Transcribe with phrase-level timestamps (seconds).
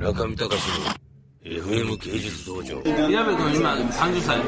[0.00, 0.94] 中見隆の
[1.44, 2.80] FM 芸術道場。
[3.08, 4.38] 稲部君今30歳。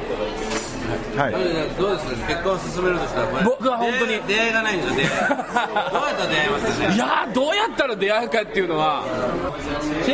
[1.16, 1.32] はい。
[1.78, 2.26] どうですか？
[2.28, 3.44] 結婚を進めるとしたらこれ。
[3.44, 4.12] 僕は本当に。
[4.26, 5.08] 出会いがないんですよ出会い。
[5.12, 6.94] どうやったら出会いますかね？
[6.94, 9.04] いやーどうやったら出会うかっていうのは。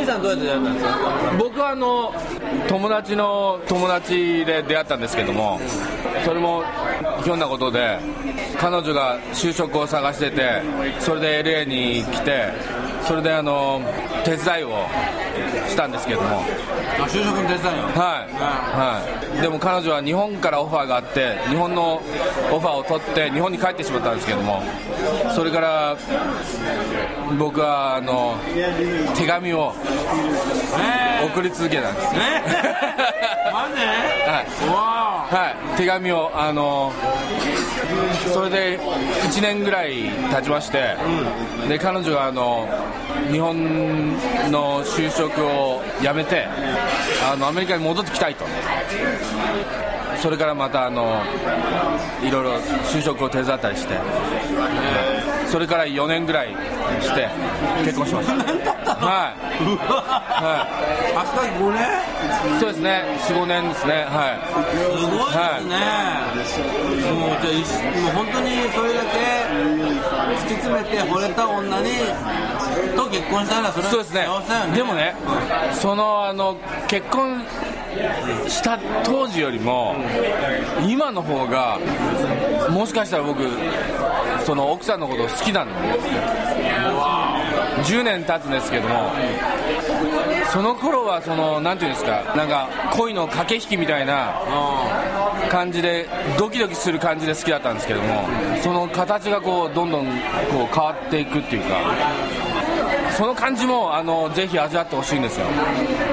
[0.06, 0.98] さんどうやって出会ったんですか？
[1.39, 2.14] 僕はあの
[2.68, 5.61] 友達の友達で出会ったんですけども
[6.25, 6.64] それも
[7.23, 7.98] ひょんなことで
[8.59, 10.62] 彼女が就職を探してて
[11.00, 12.52] それで LA に来て
[13.09, 13.80] それであの
[14.22, 14.86] 手伝いを
[15.66, 16.45] したんですけども。
[17.00, 22.02] あ就職の手伝いよはい、はい、でも彼女は日本からオファーがあって日本の
[22.52, 24.63] オファーを取って日本に帰ってしまったんですけども。
[25.35, 25.96] それから
[27.39, 28.36] 僕はあの
[29.16, 29.72] 手紙を
[30.79, 32.06] え送り続けたんです。
[32.08, 33.77] ー、えー、マジ？
[33.77, 34.69] ではい。
[34.69, 36.92] わはい、手紙をあの
[38.33, 40.97] それで1年ぐらい経ちまして、
[41.69, 42.69] で彼女があの
[43.31, 44.12] 日本
[44.50, 46.47] の就職を辞めて
[47.31, 48.45] あのアメリカに戻ってきたいと。
[50.20, 51.22] それからまたあの
[52.25, 52.55] いろいろ
[52.92, 53.94] 就職を手伝ったりして、
[55.47, 56.56] それから4年ぐらい
[57.00, 57.28] して
[57.84, 58.34] 結婚しました。
[58.34, 59.39] はい、
[59.78, 60.67] は
[61.14, 61.83] あそこ5年？
[62.56, 63.03] い、そうですね。
[63.28, 64.06] 45年ですね。
[64.08, 64.41] はい。
[64.42, 65.33] すごい
[66.39, 69.19] ですね、もうじゃあもう本当にそれだけ
[70.36, 71.91] 突き詰めて惚れた女に
[72.97, 74.20] と結婚したらそれはそうですね。
[74.70, 74.77] ね。
[74.77, 75.14] でもね
[75.73, 77.42] そのあの結婚
[78.47, 79.97] した当時よりも
[80.86, 81.78] 今の方が
[82.70, 83.42] もしかしたら僕
[84.44, 86.38] その奥さんのことを好きなんですね。
[87.84, 89.12] 10年経つんですけども
[90.50, 94.41] その頃はそのなんていうんですかなんか恋の駆け引きみたいな
[95.50, 96.08] 感じで
[96.39, 98.27] ドキドキする感じで好きだったんですけども
[98.62, 100.12] その形がこうどんどんこ
[100.70, 101.69] う変わっていくっていうか
[103.16, 105.46] その感じもあのぜひ味わってほしいんですよ。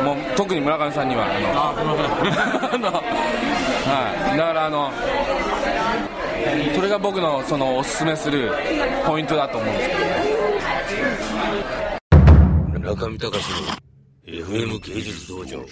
[0.04, 2.92] もう特に村上さんにはあの
[3.86, 4.92] はい、だからあの
[6.76, 8.52] それが僕のそのおすすめする
[9.06, 9.96] ポイントだと思うんですけ
[12.80, 13.58] ど中見隆の
[14.28, 15.66] FM 芸術道場。